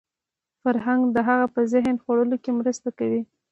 [0.61, 3.21] فرهنګ د هغه په ذهن جوړولو کې مرسته کوي